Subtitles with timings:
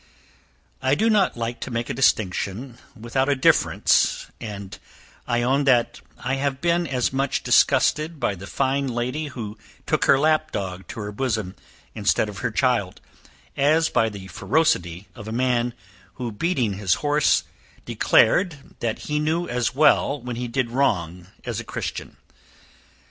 [0.81, 4.75] I do not like to make a distinction without a difference, and
[5.27, 10.05] I own that I have been as much disgusted by the fine lady who took
[10.05, 11.53] her lap dog to her bosom,
[11.93, 12.99] instead of her child;
[13.55, 15.75] as by the ferocity of a man,
[16.15, 17.43] who, beating his horse,
[17.85, 22.17] declared, that he knew as well when he did wrong as a Christian.